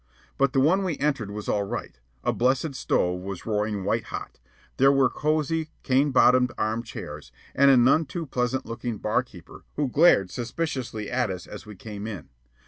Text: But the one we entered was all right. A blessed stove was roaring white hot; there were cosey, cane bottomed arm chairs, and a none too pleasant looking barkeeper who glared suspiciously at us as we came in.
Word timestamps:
But 0.39 0.53
the 0.53 0.59
one 0.59 0.83
we 0.83 0.97
entered 0.97 1.29
was 1.29 1.47
all 1.47 1.61
right. 1.61 1.99
A 2.23 2.33
blessed 2.33 2.73
stove 2.73 3.21
was 3.21 3.45
roaring 3.45 3.83
white 3.83 4.05
hot; 4.05 4.39
there 4.77 4.91
were 4.91 5.11
cosey, 5.11 5.69
cane 5.83 6.09
bottomed 6.09 6.51
arm 6.57 6.81
chairs, 6.81 7.31
and 7.53 7.69
a 7.69 7.77
none 7.77 8.05
too 8.07 8.25
pleasant 8.25 8.65
looking 8.65 8.97
barkeeper 8.97 9.63
who 9.75 9.87
glared 9.87 10.31
suspiciously 10.31 11.11
at 11.11 11.29
us 11.29 11.45
as 11.45 11.67
we 11.67 11.75
came 11.75 12.07
in. 12.07 12.29